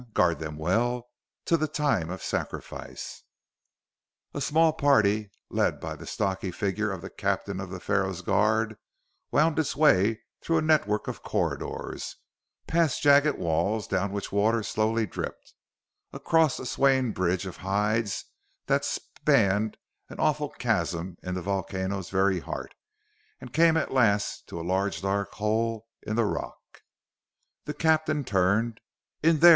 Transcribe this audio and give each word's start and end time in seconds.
Guard 0.15 0.39
them 0.39 0.57
well, 0.57 1.11
till 1.45 1.59
the 1.59 1.67
time 1.67 2.09
of 2.09 2.23
sacrifice!" 2.23 3.21
A 4.33 4.41
small 4.41 4.73
party, 4.73 5.29
led 5.51 5.79
by 5.79 5.95
the 5.95 6.07
stocky 6.07 6.49
figure 6.49 6.91
of 6.91 7.03
the 7.03 7.09
captain 7.11 7.59
of 7.59 7.69
the 7.69 7.79
Pharaoh's 7.79 8.23
guard, 8.23 8.77
wound 9.29 9.59
its 9.59 9.75
way 9.75 10.21
through 10.41 10.57
a 10.57 10.63
network 10.63 11.07
of 11.07 11.21
corridors, 11.21 12.15
past 12.65 13.03
jagged 13.03 13.37
walls 13.37 13.87
down 13.87 14.11
which 14.11 14.31
water 14.31 14.63
slowly 14.63 15.05
dripped, 15.05 15.53
across 16.11 16.57
a 16.57 16.65
swaying 16.65 17.11
bridge 17.11 17.45
of 17.45 17.57
hides 17.57 18.25
that 18.65 18.83
spanned 18.83 19.77
an 20.09 20.19
awful 20.19 20.49
chasm 20.49 21.15
in 21.21 21.35
the 21.35 21.43
volcano's 21.43 22.09
very 22.09 22.39
heart, 22.39 22.73
and 23.39 23.53
came 23.53 23.77
at 23.77 23.93
last 23.93 24.47
to 24.47 24.59
a 24.59 24.65
large 24.65 25.03
dark 25.03 25.31
hole 25.33 25.85
in 26.01 26.15
the 26.15 26.25
rock. 26.25 26.81
The 27.65 27.75
captain 27.75 28.23
turned. 28.25 28.79
"In 29.21 29.41
there!" 29.41 29.49